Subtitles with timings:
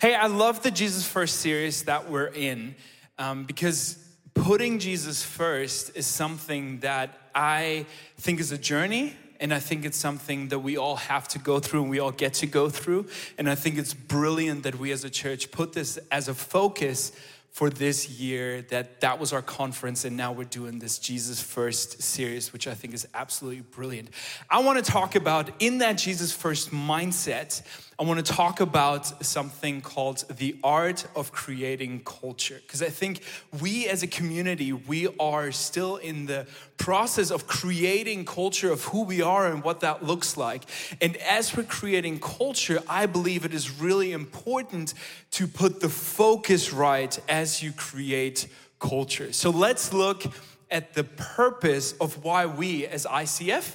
[0.00, 2.76] Hey, I love the Jesus First series that we're in
[3.18, 3.98] um, because
[4.32, 7.84] putting Jesus first is something that I
[8.16, 9.16] think is a journey.
[9.40, 12.12] And I think it's something that we all have to go through and we all
[12.12, 13.06] get to go through.
[13.38, 17.10] And I think it's brilliant that we as a church put this as a focus
[17.50, 22.00] for this year that that was our conference and now we're doing this jesus first
[22.00, 24.10] series which i think is absolutely brilliant
[24.50, 27.62] i want to talk about in that jesus first mindset
[28.00, 32.60] I want to talk about something called the art of creating culture.
[32.64, 33.22] Because I think
[33.60, 36.46] we as a community, we are still in the
[36.76, 40.62] process of creating culture of who we are and what that looks like.
[41.00, 44.94] And as we're creating culture, I believe it is really important
[45.32, 48.46] to put the focus right as you create
[48.78, 49.32] culture.
[49.32, 50.22] So let's look
[50.70, 53.74] at the purpose of why we as ICF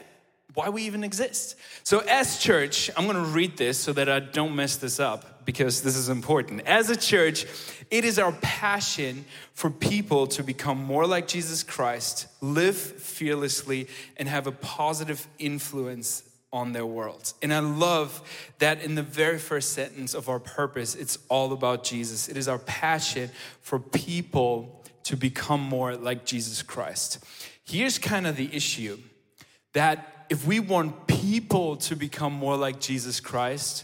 [0.54, 1.56] why we even exist.
[1.84, 5.82] So, as church, I'm gonna read this so that I don't mess this up because
[5.82, 6.62] this is important.
[6.68, 7.46] As a church,
[7.90, 14.28] it is our passion for people to become more like Jesus Christ, live fearlessly, and
[14.28, 17.34] have a positive influence on their world.
[17.42, 18.22] And I love
[18.60, 22.30] that in the very first sentence of our purpose, it's all about Jesus.
[22.30, 27.24] It is our passion for people to become more like Jesus Christ.
[27.66, 29.00] Here's kind of the issue
[29.74, 33.84] that if we want people to become more like Jesus Christ,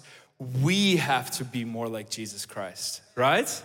[0.64, 3.64] we have to be more like Jesus Christ, right?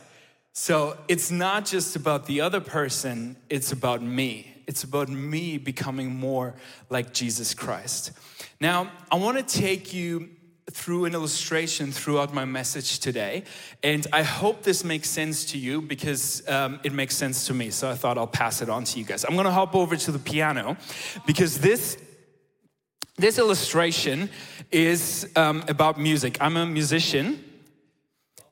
[0.52, 4.52] So it's not just about the other person, it's about me.
[4.66, 6.56] It's about me becoming more
[6.90, 8.12] like Jesus Christ.
[8.60, 10.28] Now, I want to take you
[10.70, 13.44] through an illustration throughout my message today.
[13.82, 17.70] And I hope this makes sense to you because um, it makes sense to me.
[17.70, 19.24] So I thought I'll pass it on to you guys.
[19.24, 20.76] I'm going to hop over to the piano
[21.26, 21.96] because this
[23.16, 24.28] this illustration
[24.70, 26.38] is um, about music.
[26.40, 27.44] I'm a musician,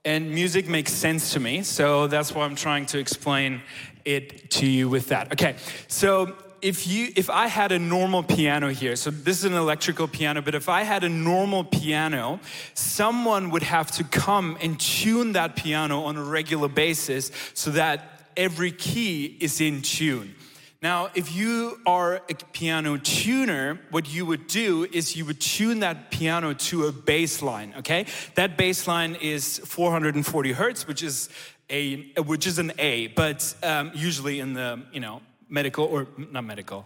[0.05, 3.63] and music makes sense to me, so that's why I'm trying to explain
[4.05, 5.33] it to you with that.
[5.33, 5.57] Okay,
[5.89, 10.07] so if you if I had a normal piano here, so this is an electrical
[10.07, 12.39] piano, but if I had a normal piano,
[12.75, 18.31] someone would have to come and tune that piano on a regular basis so that
[18.37, 20.35] every key is in tune.
[20.83, 25.79] Now, if you are a piano tuner, what you would do is you would tune
[25.81, 28.07] that piano to a bass line, okay?
[28.35, 31.29] That bass line is 440 hertz, which is
[31.71, 36.45] a which is an A, but um, usually in the you know medical or not
[36.45, 36.85] medical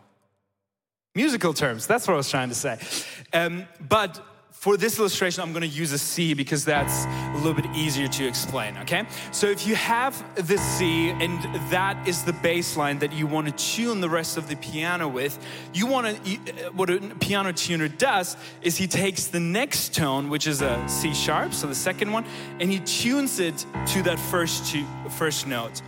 [1.14, 1.86] musical terms.
[1.86, 2.78] That's what I was trying to say.
[3.32, 4.20] Um, but
[4.58, 8.26] for this illustration, I'm gonna use a C because that's a little bit easier to
[8.26, 9.06] explain, okay?
[9.30, 11.40] So if you have the C and
[11.70, 15.38] that is the bass line that you wanna tune the rest of the piano with,
[15.74, 20.46] you wanna, uh, what a piano tuner does is he takes the next tone, which
[20.46, 22.24] is a C sharp, so the second one,
[22.58, 24.74] and he tunes it to that first,
[25.10, 25.82] first note.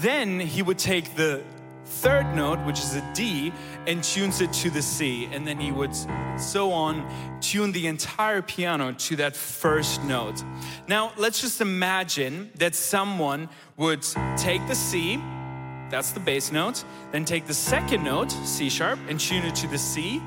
[0.00, 1.42] Then he would take the
[1.86, 3.52] third note, which is a D,
[3.86, 5.28] and tunes it to the C.
[5.32, 5.94] And then he would
[6.38, 7.08] so on
[7.40, 10.42] tune the entire piano to that first note.
[10.88, 14.04] Now, let's just imagine that someone would
[14.36, 15.16] take the C,
[15.90, 19.68] that's the bass note, then take the second note, C sharp, and tune it to
[19.68, 20.20] the C,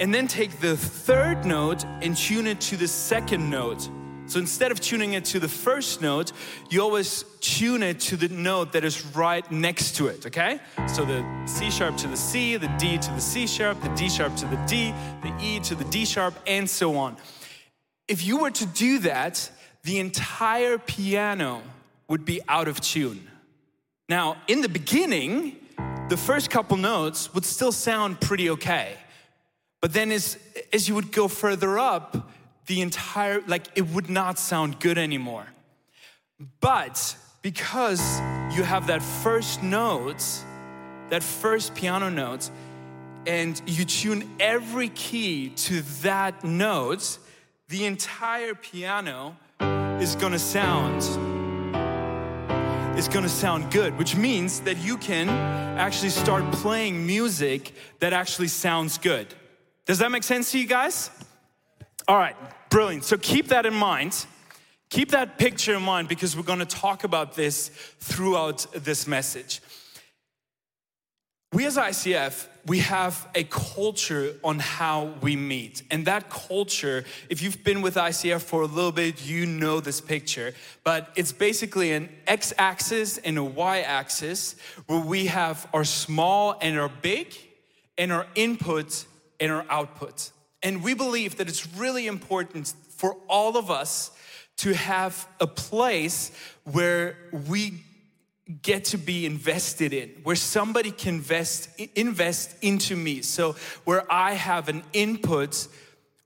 [0.00, 3.88] and then take the third note and tune it to the second note.
[4.26, 6.32] So instead of tuning it to the first note,
[6.70, 10.60] you always tune it to the note that is right next to it, okay?
[10.88, 14.08] So the C sharp to the C, the D to the C sharp, the D
[14.08, 17.16] sharp to the D, the E to the D sharp, and so on.
[18.08, 19.50] If you were to do that,
[19.82, 21.62] the entire piano
[22.08, 23.28] would be out of tune.
[24.08, 25.56] Now, in the beginning,
[26.08, 28.96] the first couple notes would still sound pretty okay.
[29.82, 30.38] But then as,
[30.72, 32.30] as you would go further up,
[32.66, 35.46] the entire, like, it would not sound good anymore.
[36.60, 38.20] But because
[38.56, 40.24] you have that first note,
[41.10, 42.50] that first piano note,
[43.26, 47.18] and you tune every key to that note,
[47.68, 49.36] the entire piano
[50.00, 51.02] is gonna sound
[52.98, 58.46] is gonna sound good, which means that you can actually start playing music that actually
[58.46, 59.34] sounds good.
[59.84, 61.10] Does that make sense to you guys?
[62.06, 62.36] All right,
[62.74, 63.04] brilliant.
[63.04, 64.26] So keep that in mind.
[64.90, 67.68] Keep that picture in mind because we're going to talk about this
[68.00, 69.60] throughout this message.
[71.52, 75.84] We as ICF, we have a culture on how we meet.
[75.92, 80.00] And that culture, if you've been with ICF for a little bit, you know this
[80.00, 80.52] picture.
[80.82, 84.56] But it's basically an x axis and a y axis
[84.88, 87.36] where we have our small and our big,
[87.96, 89.06] and our input
[89.38, 90.32] and our output.
[90.64, 94.10] And we believe that it's really important for all of us
[94.56, 96.32] to have a place
[96.64, 97.16] where
[97.46, 97.84] we
[98.62, 103.20] get to be invested in, where somebody can invest, invest into me.
[103.22, 105.68] So, where I have an input,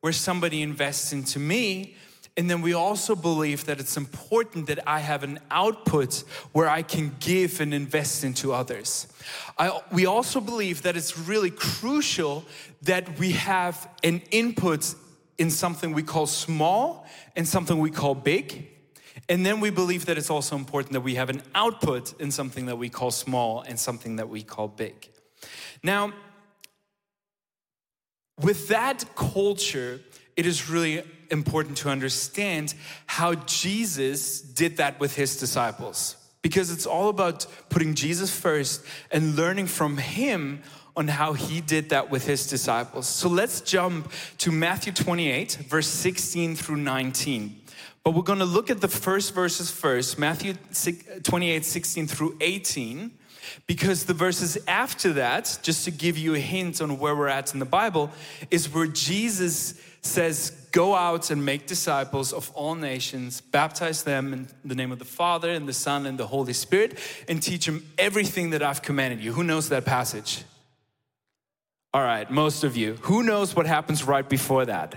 [0.01, 1.97] where somebody invests into me.
[2.39, 6.83] And then we also believe that it's important that I have an output where I
[6.83, 9.09] can give and invest into others.
[9.59, 12.45] I, we also believe that it's really crucial
[12.83, 14.95] that we have an input
[15.37, 18.69] in something we call small and something we call big.
[19.29, 22.67] And then we believe that it's also important that we have an output in something
[22.67, 25.11] that we call small and something that we call big.
[25.83, 26.13] Now,
[28.41, 30.01] with that culture,
[30.39, 31.03] it is really
[31.33, 32.73] important to understand
[33.07, 36.15] how Jesus did that with his disciples.
[36.43, 40.63] Because it's all about putting Jesus first and learning from him
[40.97, 43.09] on how he did that with his disciples.
[43.09, 47.61] So let's jump to Matthew 28, verse 16 through 19.
[48.05, 50.55] But we're going to look at the first verses first, Matthew
[51.25, 53.11] 28, 16 through 18,
[53.67, 57.53] because the verses after that, just to give you a hint on where we're at
[57.53, 58.11] in the Bible,
[58.51, 64.49] is where Jesus says, Go out and make disciples of all nations, baptize them in
[64.65, 67.85] the name of the Father and the Son and the Holy Spirit, and teach them
[67.97, 69.33] everything that I've commanded you.
[69.33, 70.45] Who knows that passage?
[71.95, 72.95] All right, most of you.
[73.03, 74.95] Who knows what happens right before that?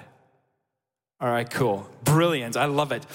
[1.21, 1.89] All right, cool.
[2.03, 2.57] Brilliant.
[2.57, 3.05] I love it.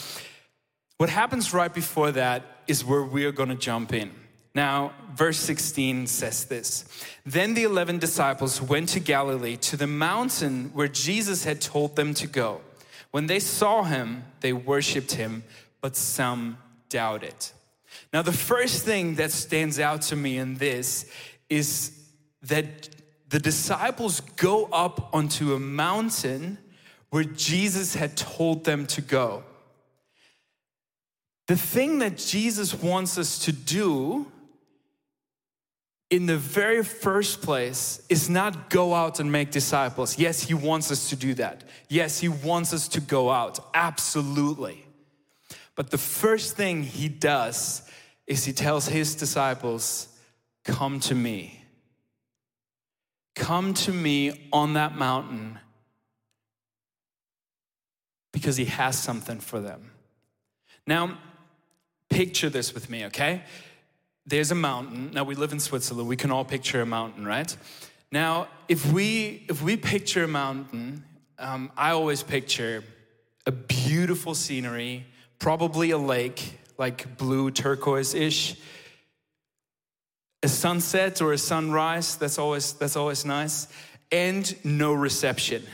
[0.97, 4.13] What happens right before that is where we are going to jump in.
[4.57, 6.87] Now, verse 16 says this
[7.27, 12.15] Then the 11 disciples went to Galilee, to the mountain where Jesus had told them
[12.15, 12.63] to go.
[13.11, 15.45] When they saw him, they worshiped him,
[15.83, 16.57] but some
[16.89, 17.35] doubted.
[18.15, 21.05] Now, the first thing that stands out to me in this
[21.51, 21.93] is
[22.41, 22.89] that
[23.29, 26.57] the disciples go up onto a mountain
[27.11, 29.45] where Jesus had told them to go.
[31.47, 34.33] The thing that Jesus wants us to do
[36.09, 40.19] in the very first place is not go out and make disciples.
[40.19, 41.65] Yes, he wants us to do that.
[41.89, 43.59] Yes, he wants us to go out.
[43.75, 44.87] Absolutely.
[45.75, 47.83] But the first thing he does
[48.27, 50.09] is he tells his disciples,
[50.65, 51.63] Come to me.
[53.35, 55.59] Come to me on that mountain
[58.33, 59.93] because he has something for them.
[60.87, 61.19] Now,
[62.11, 63.43] picture this with me, okay?
[64.27, 65.13] There's a mountain.
[65.13, 66.09] Now we live in Switzerland.
[66.09, 67.57] We can all picture a mountain, right?
[68.11, 71.05] Now, if we if we picture a mountain,
[71.39, 72.83] um, I always picture
[73.47, 75.07] a beautiful scenery,
[75.39, 78.57] probably a lake, like blue turquoise-ish
[80.43, 83.69] a sunset or a sunrise that's always that's always nice
[84.13, 85.65] and no reception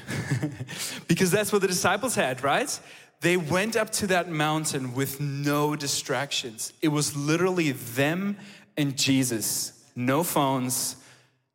[1.09, 2.81] because that's what the disciples had right
[3.23, 6.73] they went up to that mountain with no distractions.
[6.83, 8.37] It was literally them
[8.77, 9.73] and jesus.
[9.97, 10.97] No phones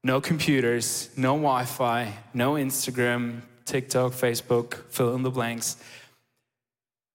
[0.04, 5.78] no computers no wi-fi no instagram tiktok facebook fill in the blanks.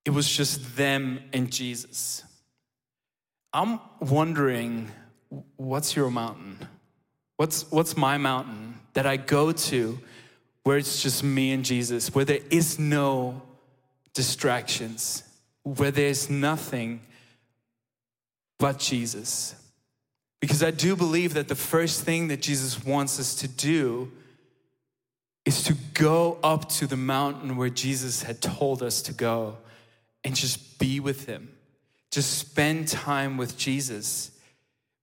[0.05, 2.25] It was just them and jesus.
[3.53, 4.91] I'm wondering
[5.57, 6.59] what's your mountain?
[7.37, 9.99] What's, what's my mountain that I go to
[10.65, 13.43] where it's just me and Jesus, where there is no
[14.15, 15.23] distractions,
[15.63, 17.01] where there's nothing
[18.59, 19.55] but Jesus?
[20.41, 24.11] Because I do believe that the first thing that Jesus wants us to do
[25.45, 29.59] is to go up to the mountain where Jesus had told us to go
[30.25, 31.49] and just be with Him.
[32.11, 34.31] Just spend time with Jesus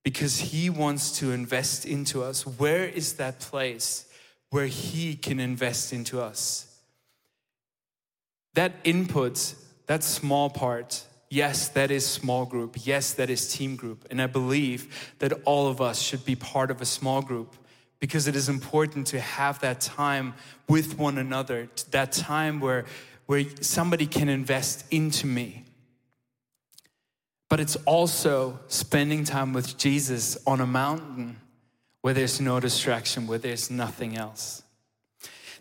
[0.03, 2.45] because He wants to invest into us.
[2.45, 4.05] Where is that place
[4.49, 6.68] where He can invest into us?
[8.55, 9.53] That input,
[9.85, 12.75] that small part, yes, that is small group.
[12.83, 14.05] Yes, that is team group.
[14.09, 17.55] And I believe that all of us should be part of a small group
[17.99, 20.33] because it is important to have that time
[20.67, 22.85] with one another, that time where,
[23.25, 25.65] where somebody can invest into me
[27.49, 31.37] but it's also spending time with Jesus on a mountain
[32.01, 34.61] where there's no distraction, where there's nothing else.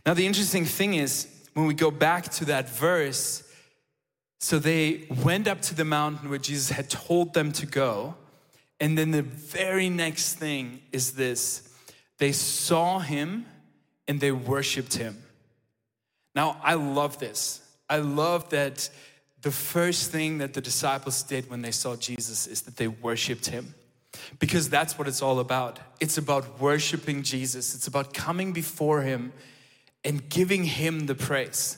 [0.06, 3.42] Now, the interesting thing is, when we go back to that verse,
[4.40, 8.14] so they went up to the mountain where Jesus had told them to go.
[8.80, 11.68] And then the very next thing is this
[12.18, 13.46] they saw him
[14.06, 15.22] and they worshiped him.
[16.34, 17.60] Now, I love this.
[17.90, 18.88] I love that
[19.42, 23.46] the first thing that the disciples did when they saw Jesus is that they worshiped
[23.46, 23.74] him.
[24.38, 25.78] Because that's what it's all about.
[26.00, 29.32] It's about worshiping Jesus, it's about coming before him
[30.04, 31.76] and giving him the praise.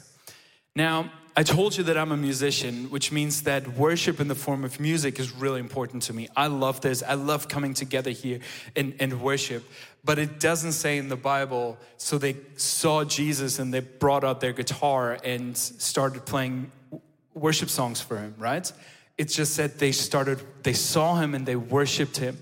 [0.77, 4.65] Now, I told you that I'm a musician, which means that worship in the form
[4.65, 6.29] of music is really important to me.
[6.37, 7.03] I love this.
[7.03, 8.41] I love coming together here
[8.75, 9.65] and, and worship.
[10.05, 14.41] But it doesn't say in the Bible, so they saw Jesus and they brought out
[14.41, 16.73] their guitar and started playing
[17.33, 18.71] worship songs for him, right?
[19.17, 22.39] It just said they started, they saw him and they worshiped him.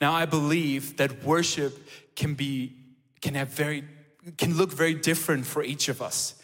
[0.00, 1.78] Now I believe that worship
[2.16, 2.74] can be,
[3.20, 3.84] can have very,
[4.32, 6.34] can look very different for each of us.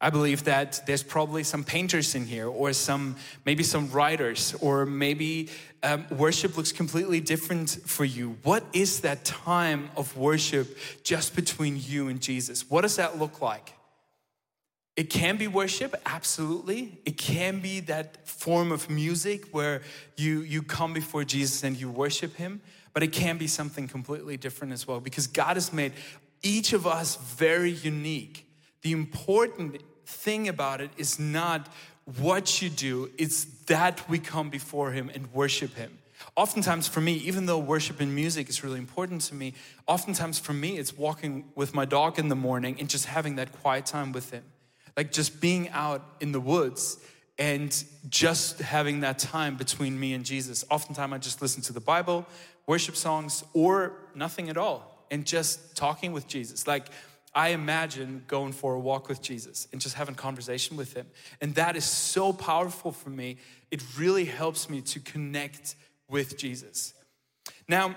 [0.00, 4.86] I believe that there's probably some painters in here, or some maybe some writers, or
[4.86, 5.48] maybe
[5.82, 8.36] um, worship looks completely different for you.
[8.44, 12.70] What is that time of worship just between you and Jesus?
[12.70, 13.72] What does that look like?
[14.94, 17.00] It can be worship, absolutely.
[17.04, 19.82] It can be that form of music where
[20.16, 22.60] you, you come before Jesus and you worship Him,
[22.92, 25.92] but it can be something completely different as well because God has made
[26.42, 28.46] each of us very unique.
[28.82, 31.68] The important thing about it is not
[32.20, 35.98] what you do, it's that we come before Him and worship Him.
[36.36, 39.54] Oftentimes, for me, even though worship and music is really important to me,
[39.86, 43.52] oftentimes for me, it's walking with my dog in the morning and just having that
[43.60, 44.44] quiet time with Him.
[44.96, 46.98] Like just being out in the woods
[47.38, 50.64] and just having that time between me and Jesus.
[50.70, 52.26] Oftentimes, I just listen to the Bible,
[52.66, 56.66] worship songs, or nothing at all, and just talking with Jesus.
[56.66, 56.88] Like,
[57.34, 61.06] I imagine going for a walk with Jesus and just having conversation with him.
[61.40, 63.36] And that is so powerful for me.
[63.70, 65.76] It really helps me to connect
[66.08, 66.94] with Jesus.
[67.68, 67.94] Now,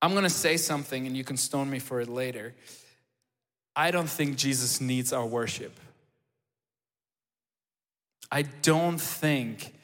[0.00, 2.54] I'm gonna say something and you can stone me for it later.
[3.74, 5.78] I don't think Jesus needs our worship.
[8.30, 9.74] I don't think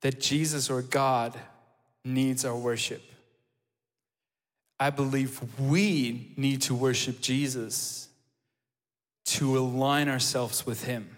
[0.00, 1.38] that Jesus or God
[2.04, 3.02] needs our worship.
[4.82, 8.08] I believe we need to worship Jesus
[9.26, 11.08] to align ourselves with Him.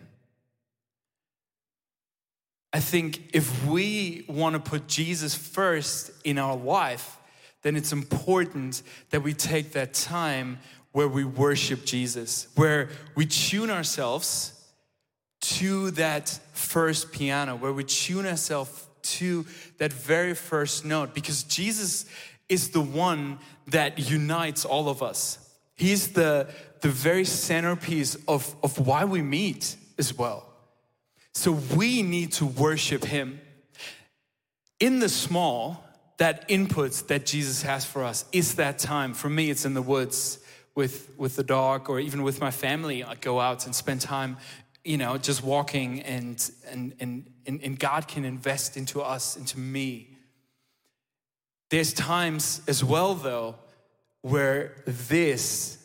[2.75, 7.17] I think if we want to put Jesus first in our life,
[7.63, 10.59] then it's important that we take that time
[10.93, 14.53] where we worship Jesus, where we tune ourselves
[15.41, 19.47] to that first piano, where we tune ourselves to
[19.79, 22.05] that very first note, because Jesus
[22.49, 25.39] is the one that unites all of us.
[25.75, 26.49] He's the,
[26.81, 30.47] the very centerpiece of, of why we meet as well.
[31.33, 33.41] So we need to worship Him.
[34.79, 35.85] In the small,
[36.19, 39.15] that input that Jesus has for us is that time.
[39.15, 40.39] For me, it's in the woods
[40.75, 43.03] with, with the dog or even with my family.
[43.03, 44.37] I go out and spend time,
[44.85, 50.14] you know, just walking and, and, and, and God can invest into us, into me.
[51.75, 53.57] There's times as well, though,
[54.23, 55.77] where this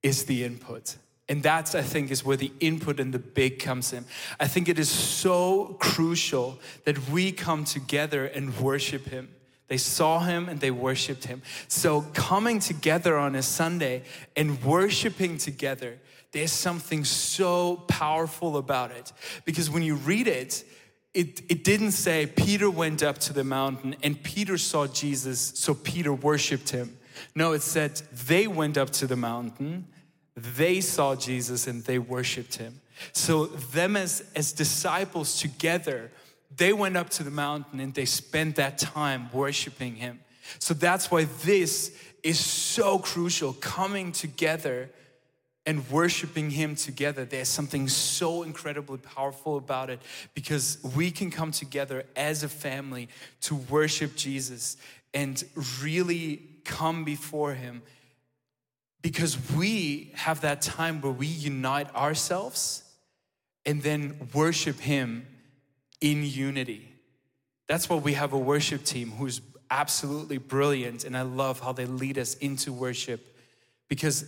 [0.00, 0.94] is the input.
[1.28, 4.04] And that's, I think, is where the input and the big comes in.
[4.38, 9.28] I think it is so crucial that we come together and worship Him.
[9.66, 11.42] They saw him and they worshiped him.
[11.66, 14.02] So, coming together on a Sunday
[14.36, 15.98] and worshiping together,
[16.30, 19.12] there's something so powerful about it.
[19.44, 20.64] Because when you read it,
[21.14, 25.74] it, it didn't say Peter went up to the mountain and Peter saw Jesus, so
[25.74, 26.96] Peter worshiped him.
[27.34, 29.86] No, it said they went up to the mountain,
[30.36, 32.80] they saw Jesus, and they worshiped him.
[33.12, 36.10] So, them as, as disciples together
[36.56, 40.20] they went up to the mountain and they spent that time worshiping him.
[40.58, 44.90] So that's why this is so crucial coming together
[45.66, 47.24] and worshiping him together.
[47.24, 50.00] There's something so incredibly powerful about it
[50.34, 53.08] because we can come together as a family
[53.42, 54.76] to worship Jesus
[55.14, 55.42] and
[55.82, 57.82] really come before him
[59.00, 62.82] because we have that time where we unite ourselves
[63.66, 65.26] and then worship him
[66.00, 66.90] in unity.
[67.66, 69.40] That's why we have a worship team who's
[69.70, 73.36] absolutely brilliant, and I love how they lead us into worship
[73.88, 74.24] because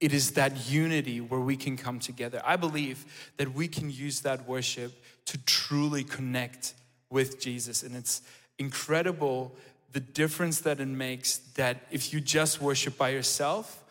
[0.00, 2.40] it is that unity where we can come together.
[2.44, 3.04] I believe
[3.36, 4.92] that we can use that worship
[5.26, 6.74] to truly connect
[7.10, 8.22] with Jesus, and it's
[8.58, 9.54] incredible
[9.92, 13.82] the difference that it makes that if you just worship by yourself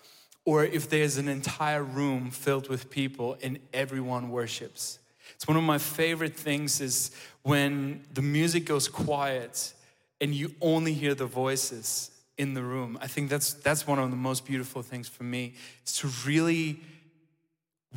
[0.45, 4.99] or if there's an entire room filled with people and everyone worships.
[5.35, 7.11] It's one of my favorite things is
[7.43, 9.73] when the music goes quiet
[10.21, 12.97] and you only hear the voices in the room.
[13.01, 15.53] I think that's that's one of the most beautiful things for me
[15.85, 16.79] is to really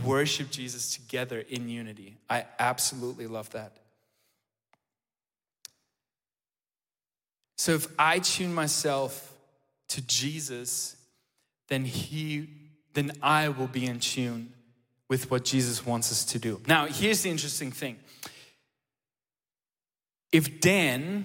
[0.05, 2.17] worship Jesus together in unity.
[2.29, 3.77] I absolutely love that.
[7.57, 9.35] So if I tune myself
[9.89, 10.97] to Jesus,
[11.69, 12.49] then he
[12.95, 14.53] then I will be in tune
[15.09, 16.61] with what Jesus wants us to do.
[16.67, 17.99] Now, here's the interesting thing.
[20.33, 21.25] If Dan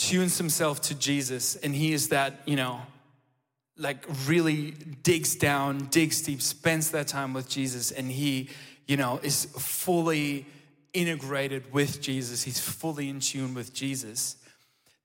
[0.00, 2.80] tunes himself to Jesus and he is that, you know,
[3.76, 4.70] like really
[5.02, 8.48] digs down, digs deep, spends that time with Jesus, and he,
[8.86, 10.46] you know, is fully
[10.92, 14.36] integrated with Jesus, he's fully in tune with Jesus,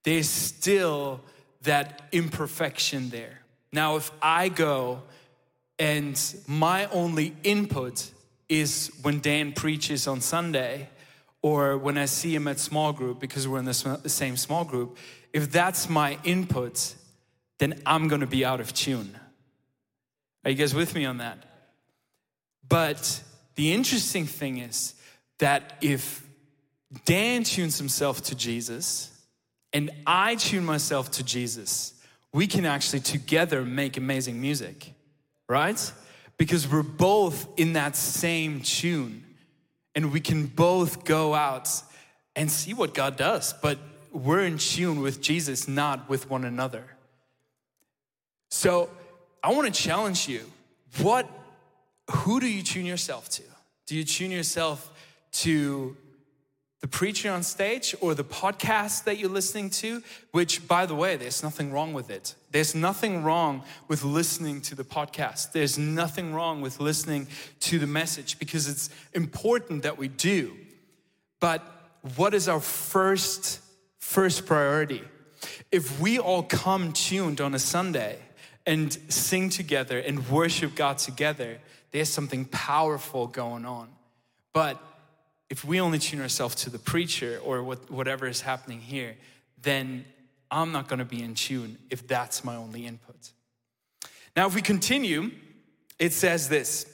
[0.04, 1.22] there's still
[1.64, 3.42] that imperfection there.
[3.72, 5.04] Now, if I go
[5.78, 8.12] and my only input
[8.48, 10.90] is when Dan preaches on Sunday
[11.46, 14.98] or when I see him at small group because we're in the same small group,
[15.32, 16.96] if that's my input,
[17.60, 19.16] then I'm gonna be out of tune.
[20.44, 21.38] Are you guys with me on that?
[22.68, 23.22] But
[23.54, 24.96] the interesting thing is
[25.38, 26.28] that if
[27.06, 29.12] Dan tunes himself to Jesus
[29.72, 31.94] and I tune myself to Jesus,
[32.34, 34.96] we can actually together make amazing music,
[35.48, 35.94] right?
[36.40, 39.25] Because we're both in that same tune
[39.96, 41.70] and we can both go out
[42.36, 43.80] and see what God does, but
[44.12, 46.84] we're in tune with Jesus, not with one another.
[48.50, 48.90] So
[49.44, 50.42] I want to challenge you.
[51.02, 51.30] What
[52.10, 53.44] who do you tune yourself to?
[53.88, 54.92] Do you tune yourself
[55.34, 55.98] to
[56.86, 61.16] the preacher on stage or the podcast that you're listening to, which, by the way,
[61.16, 62.36] there's nothing wrong with it.
[62.52, 65.52] There's nothing wrong with listening to the podcast.
[65.52, 67.26] There's nothing wrong with listening
[67.62, 70.56] to the message because it's important that we do.
[71.40, 71.64] But
[72.18, 73.62] what is our first
[73.98, 75.02] first priority?
[75.72, 78.20] If we all come tuned on a Sunday
[78.68, 81.58] and sing together and worship God together,
[81.90, 83.88] there's something powerful going on.
[84.54, 84.80] But
[85.50, 89.16] if we only tune ourselves to the preacher or what, whatever is happening here,
[89.62, 90.06] then
[90.50, 93.32] I'm not going to be in tune if that's my only input.
[94.36, 95.32] Now, if we continue,
[96.00, 96.92] it says this.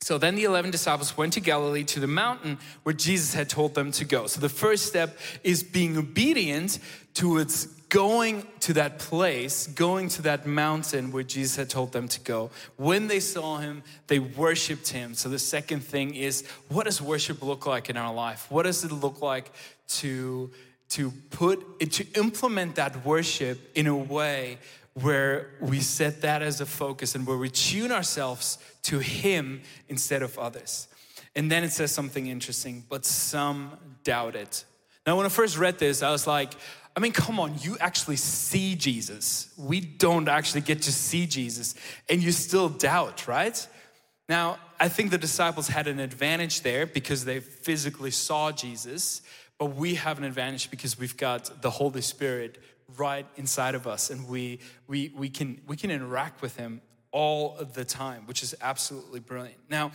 [0.00, 3.74] So then the 11 disciples went to Galilee to the mountain where Jesus had told
[3.74, 4.26] them to go.
[4.26, 6.78] So the first step is being obedient
[7.14, 12.20] towards going to that place, going to that mountain where Jesus had told them to
[12.20, 12.50] go.
[12.76, 15.14] When they saw him, they worshiped him.
[15.14, 18.46] So the second thing is what does worship look like in our life?
[18.50, 19.52] What does it look like
[19.88, 20.50] to
[20.90, 24.58] to put to implement that worship in a way
[24.94, 30.22] where we set that as a focus and where we tune ourselves to him instead
[30.22, 30.88] of others.
[31.34, 34.64] And then it says something interesting, but some doubt it.
[35.04, 36.54] Now, when I first read this, I was like,
[36.96, 39.52] I mean, come on, you actually see Jesus.
[39.58, 41.74] We don't actually get to see Jesus,
[42.08, 43.66] and you still doubt, right?
[44.28, 49.22] Now, I think the disciples had an advantage there because they physically saw Jesus,
[49.58, 52.58] but we have an advantage because we've got the Holy Spirit
[52.96, 56.80] right inside of us and we, we, we, can, we can interact with Him
[57.12, 59.58] all the time, which is absolutely brilliant.
[59.70, 59.92] Now,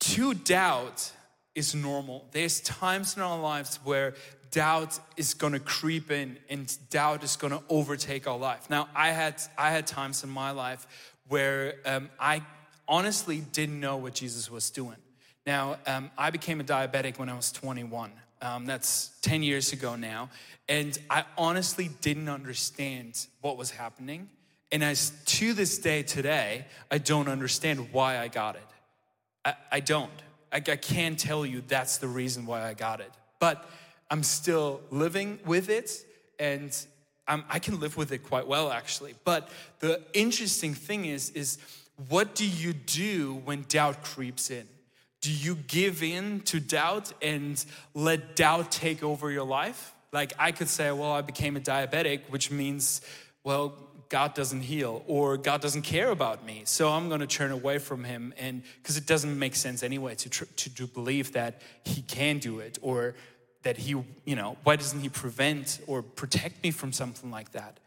[0.00, 1.12] to doubt
[1.54, 2.26] is normal.
[2.32, 4.14] There's times in our lives where
[4.52, 8.70] doubt is going to creep in and doubt is going to overtake our life.
[8.70, 10.86] Now, I had I had times in my life
[11.26, 12.42] where um, I
[12.86, 14.98] honestly didn't know what Jesus was doing.
[15.46, 18.12] Now, um, I became a diabetic when I was 21.
[18.42, 20.28] Um, that's 10 years ago now,
[20.68, 24.28] and I honestly didn't understand what was happening.
[24.72, 28.66] And as to this day today, I don't understand why I got it.
[29.44, 30.10] I, I don't.
[30.50, 33.12] I, I can't tell you that's the reason why I got it.
[33.38, 33.68] But
[34.12, 36.04] I'm still living with it
[36.38, 36.76] and
[37.26, 39.14] I'm, i can live with it quite well actually.
[39.24, 39.48] But
[39.80, 41.56] the interesting thing is, is
[42.10, 44.68] what do you do when doubt creeps in?
[45.22, 49.94] Do you give in to doubt and let doubt take over your life?
[50.12, 53.00] Like I could say, well, I became a diabetic, which means,
[53.44, 53.72] well,
[54.10, 56.62] God doesn't heal or God doesn't care about me.
[56.66, 60.16] So I'm going to turn away from him and because it doesn't make sense anyway
[60.16, 63.14] to, to, to believe that he can do it or
[63.62, 63.90] that he,
[64.24, 67.78] you know, why doesn't he prevent or protect me from something like that?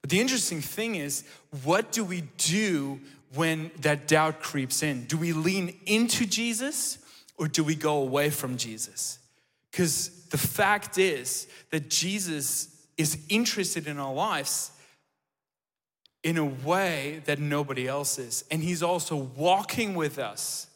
[0.00, 1.24] But the interesting thing is,
[1.64, 3.00] what do we do
[3.34, 5.04] when that doubt creeps in?
[5.04, 6.98] Do we lean into Jesus
[7.36, 9.18] or do we go away from Jesus?
[9.70, 14.72] Because the fact is that Jesus is interested in our lives
[16.22, 18.44] in a way that nobody else is.
[18.50, 20.66] And he's also walking with us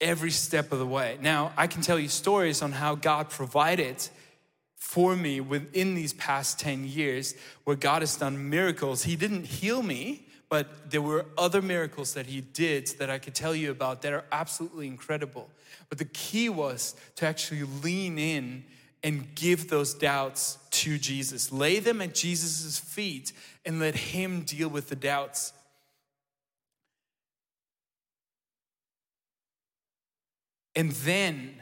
[0.00, 1.18] every step of the way.
[1.20, 4.08] Now, I can tell you stories on how God provided
[4.76, 9.04] for me within these past 10 years where God has done miracles.
[9.04, 13.34] He didn't heal me, but there were other miracles that He did that I could
[13.34, 15.48] tell you about that are absolutely incredible.
[15.88, 18.64] But the key was to actually lean in
[19.02, 21.50] and give those doubts to Jesus.
[21.50, 23.32] Lay them at Jesus' feet
[23.64, 25.52] and let Him deal with the doubts.
[30.76, 31.54] And then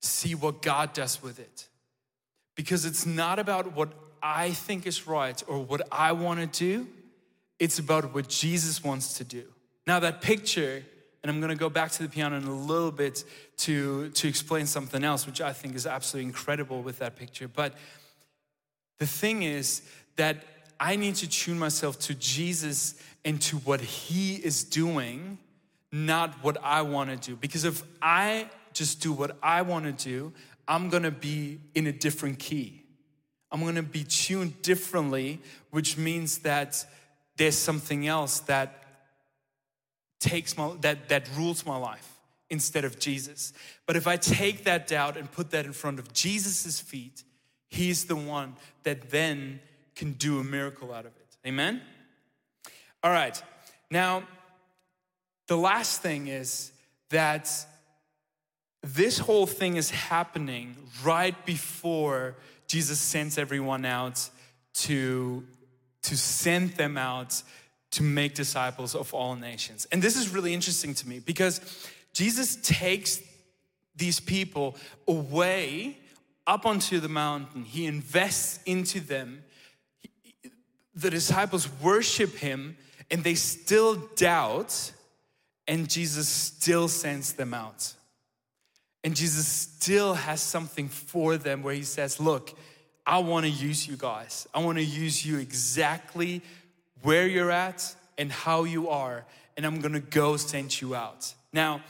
[0.00, 1.68] see what God does with it.
[2.54, 6.86] Because it's not about what I think is right or what I want to do,
[7.58, 9.44] it's about what Jesus wants to do.
[9.86, 10.84] Now, that picture,
[11.22, 13.24] and I'm going to go back to the piano in a little bit
[13.58, 17.48] to, to explain something else, which I think is absolutely incredible with that picture.
[17.48, 17.74] But
[18.98, 19.82] the thing is
[20.16, 20.44] that
[20.78, 25.38] I need to tune myself to Jesus and to what He is doing,
[25.92, 27.36] not what I want to do.
[27.36, 30.32] Because if I just do what I want to do,
[30.66, 32.82] I'm going to be in a different key.
[33.50, 36.84] I'm going to be tuned differently, which means that
[37.36, 38.82] there's something else that
[40.20, 42.08] takes my that that rules my life
[42.48, 43.52] instead of Jesus.
[43.86, 47.24] But if I take that doubt and put that in front of Jesus's feet,
[47.68, 49.60] he's the one that then
[49.96, 51.36] can do a miracle out of it.
[51.46, 51.82] Amen.
[53.02, 53.42] All right.
[53.90, 54.22] Now,
[55.46, 56.72] the last thing is
[57.10, 57.50] that
[58.82, 64.28] this whole thing is happening right before Jesus sends everyone out
[64.74, 65.44] to,
[66.02, 67.42] to send them out
[67.92, 69.86] to make disciples of all nations.
[69.92, 71.60] And this is really interesting to me because
[72.12, 73.22] Jesus takes
[73.94, 74.76] these people
[75.06, 75.98] away
[76.46, 79.44] up onto the mountain, he invests into them.
[80.94, 82.76] The disciples worship him
[83.10, 84.92] and they still doubt,
[85.66, 87.94] and Jesus still sends them out.
[89.04, 92.56] And Jesus still has something for them where he says, Look,
[93.06, 94.46] I want to use you guys.
[94.54, 96.42] I want to use you exactly
[97.02, 99.24] where you're at and how you are,
[99.56, 101.34] and I'm going to go send you out.
[101.52, 101.82] Now,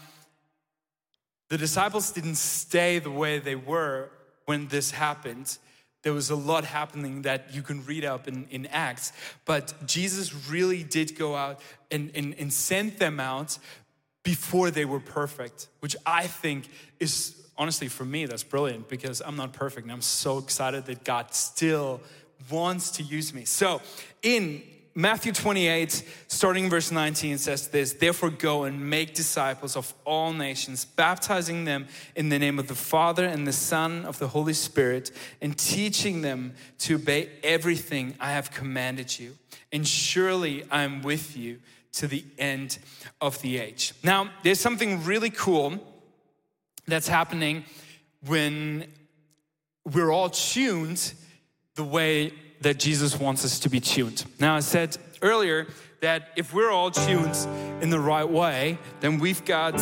[1.51, 4.09] the disciples didn't stay the way they were
[4.47, 5.59] when this happened.
[6.03, 9.13] There was a lot happening that you can read up in, in Acts,
[9.45, 11.61] but Jesus really did go out
[11.91, 12.53] and, and, and
[12.99, 13.59] them out
[14.25, 16.69] before they were perfect, which I think
[17.01, 21.05] is honestly for me, that's brilliant because I'm not perfect and I'm so excited that
[21.05, 22.01] God still
[22.51, 23.45] wants to use me.
[23.45, 23.81] So
[24.23, 24.63] in
[24.95, 30.85] Matthew 28, starting verse 19, says this Therefore, go and make disciples of all nations,
[30.85, 35.11] baptizing them in the name of the Father and the Son of the Holy Spirit,
[35.41, 39.37] and teaching them to obey everything I have commanded you.
[39.73, 41.61] And surely I am with you
[41.93, 42.79] to the end
[43.21, 43.95] of the age.
[44.03, 45.79] Now, there's something really cool
[46.87, 47.65] that's happening
[48.27, 48.87] when
[49.85, 51.15] we're all tuned
[51.75, 54.25] the way that Jesus wants us to be tuned.
[54.39, 55.67] Now, I said earlier
[56.01, 57.37] that if we're all tuned
[57.81, 59.79] in the right way, then we've got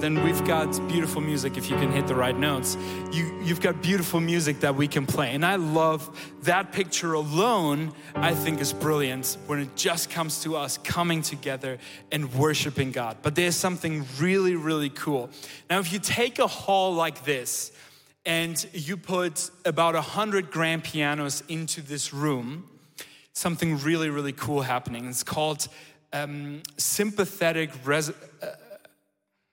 [0.00, 1.56] then we've got beautiful music.
[1.56, 2.76] If you can hit the right notes,
[3.10, 5.34] you you've got beautiful music that we can play.
[5.34, 6.10] And I love
[6.42, 7.92] that picture alone.
[8.14, 11.78] I think is brilliant when it just comes to us coming together
[12.10, 13.16] and worshiping God.
[13.22, 15.30] But there's something really really cool.
[15.70, 17.72] Now, if you take a hall like this
[18.24, 22.68] and you put about 100 grand pianos into this room,
[23.32, 25.06] something really, really cool happening.
[25.08, 25.68] It's called
[26.12, 28.46] um, sympathetic, res- uh,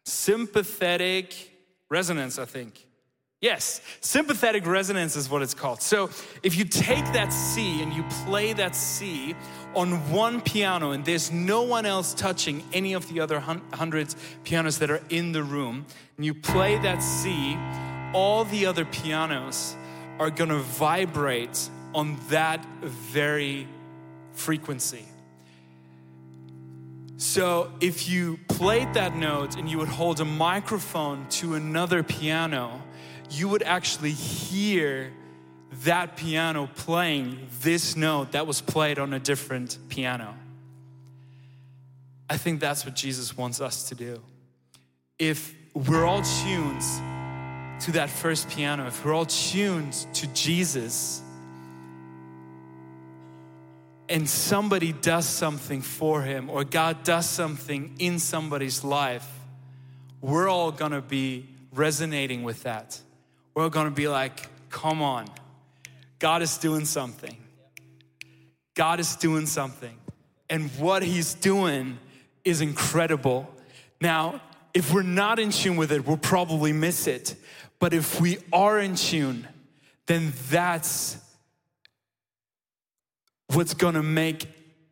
[0.05, 1.51] sympathetic
[1.89, 2.85] resonance, I think.
[3.41, 5.81] Yes, sympathetic resonance is what it's called.
[5.81, 6.09] So
[6.43, 9.33] if you take that C and you play that C
[9.73, 14.79] on one piano and there's no one else touching any of the other hundreds pianos
[14.79, 15.85] that are in the room,
[16.17, 17.57] and you play that C
[18.13, 19.75] all the other pianos
[20.19, 23.67] are gonna vibrate on that very
[24.33, 25.05] frequency.
[27.17, 32.81] So if you played that note and you would hold a microphone to another piano,
[33.29, 35.11] you would actually hear
[35.83, 40.33] that piano playing this note that was played on a different piano.
[42.29, 44.21] I think that's what Jesus wants us to do.
[45.17, 46.81] If we're all tuned
[47.81, 51.21] to that first piano, if we're all tuned to Jesus,
[54.09, 59.27] and somebody does something for him, or God does something in somebody's life,
[60.19, 62.99] we're all gonna be resonating with that.
[63.53, 65.27] We're all gonna be like, come on,
[66.17, 67.37] God is doing something.
[68.73, 69.95] God is doing something.
[70.49, 71.99] And what He's doing
[72.43, 73.47] is incredible.
[74.01, 74.41] Now,
[74.73, 77.35] if we're not in tune with it, we'll probably miss it.
[77.79, 79.47] But if we are in tune,
[80.05, 81.17] then that's
[83.53, 84.47] what's gonna make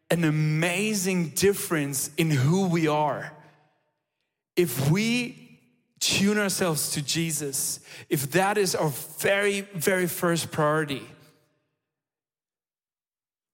[0.09, 3.33] an amazing difference in who we are.
[4.55, 5.59] If we
[5.99, 11.05] tune ourselves to Jesus, if that is our very, very first priority,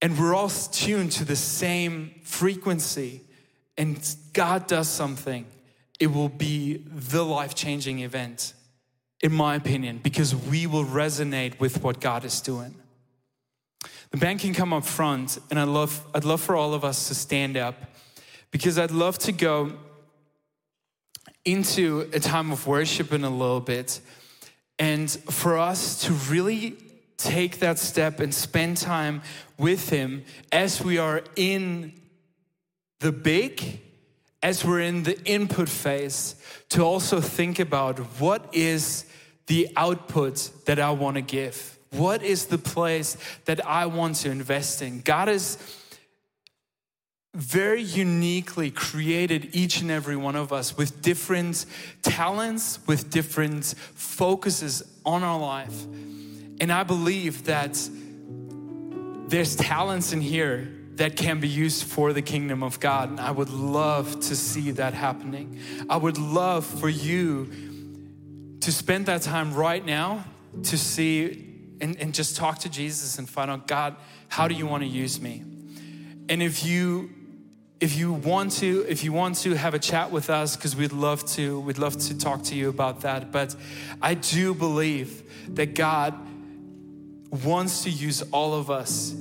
[0.01, 3.21] and we're all tuned to the same frequency,
[3.77, 5.45] and God does something,
[5.99, 8.53] it will be the life changing event,
[9.21, 12.75] in my opinion, because we will resonate with what God is doing.
[14.11, 17.07] The band can come up front, and I'd love, I'd love for all of us
[17.07, 17.75] to stand up
[18.51, 19.73] because I'd love to go
[21.45, 23.99] into a time of worship in a little bit
[24.79, 26.77] and for us to really
[27.17, 29.21] take that step and spend time
[29.57, 31.93] with Him as we are in
[32.99, 33.81] the big,
[34.43, 36.35] as we're in the input phase,
[36.69, 39.05] to also think about what is
[39.47, 41.77] the output that I want to give?
[41.91, 45.01] What is the place that I want to invest in?
[45.01, 45.57] God is
[47.33, 51.65] very uniquely created each and every one of us with different
[52.01, 55.85] talents, with different focuses on our life.
[56.59, 57.79] And I believe that
[59.27, 63.09] there's talents in here that can be used for the kingdom of God.
[63.09, 65.59] And I would love to see that happening.
[65.89, 67.49] I would love for you
[68.59, 70.25] to spend that time right now
[70.63, 71.49] to see
[71.81, 73.95] and, and just talk to Jesus and find out, God,
[74.29, 75.43] how do you want to use me?
[76.29, 77.09] And if you
[77.79, 80.93] if you want to if you want to have a chat with us because we'd
[80.93, 83.53] love to we'd love to talk to you about that but
[84.01, 85.21] i do believe
[85.53, 86.13] that god
[87.43, 89.13] wants to use all of us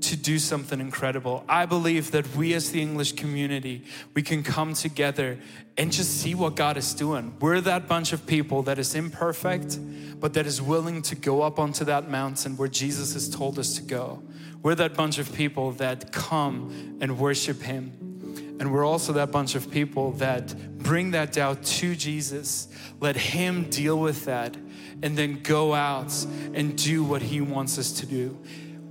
[0.00, 3.82] to do something incredible i believe that we as the english community
[4.14, 5.38] we can come together
[5.76, 9.78] and just see what god is doing we're that bunch of people that is imperfect
[10.18, 13.74] but that is willing to go up onto that mountain where jesus has told us
[13.74, 14.22] to go
[14.66, 18.56] we're that bunch of people that come and worship Him.
[18.58, 22.66] And we're also that bunch of people that bring that doubt to Jesus,
[23.00, 24.56] let Him deal with that,
[25.04, 26.12] and then go out
[26.52, 28.36] and do what He wants us to do.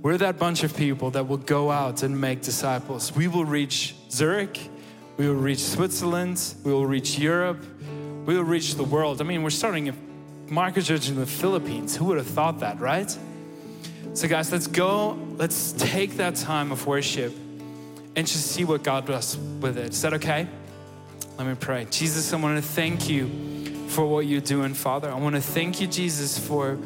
[0.06, 3.12] We're that bunch of people that will go out and make disciples.
[3.16, 4.56] We will reach Zurich,
[5.16, 7.60] we will reach Switzerland, we will reach Europe,
[8.24, 9.20] we will reach the world.
[9.20, 9.94] I mean, we're starting a
[10.46, 11.96] micro church in the Philippines.
[11.96, 13.18] Who would have thought that, right?
[14.14, 17.34] So, guys, let's go, let's take that time of worship
[18.14, 19.88] and just see what God does with it.
[19.88, 20.46] Is that okay?
[21.36, 21.84] Let me pray.
[21.90, 25.10] Jesus, I want to thank you for what you're doing, Father.
[25.10, 26.78] I want to thank you, Jesus, for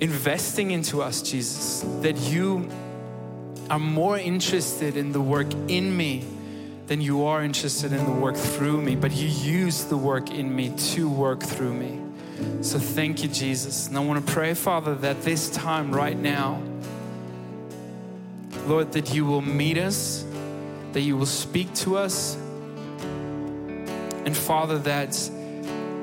[0.00, 2.68] investing into us, Jesus, that you
[3.70, 6.24] are more interested in the work in me
[6.86, 10.54] than you are interested in the work through me, but you use the work in
[10.54, 12.00] me to work through me.
[12.60, 13.88] So thank you, Jesus.
[13.88, 16.62] And I want to pray, Father, that this time right now,
[18.66, 20.24] Lord, that you will meet us,
[20.92, 22.36] that you will speak to us,
[24.24, 25.30] and Father, that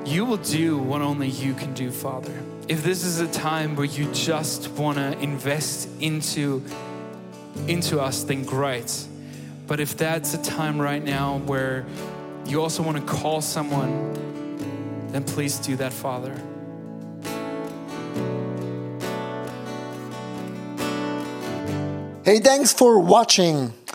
[0.04, 2.32] you will do what only you can do, Father.
[2.66, 6.62] If this is a time where you just want to invest into,
[7.66, 9.06] into us, then great.
[9.66, 11.84] But if that's a time right now where
[12.46, 14.14] you also want to call someone
[15.14, 16.34] then please do that, Father.
[22.24, 23.72] Hey, thanks for watching.